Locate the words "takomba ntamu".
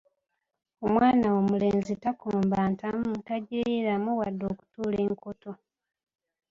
2.03-3.11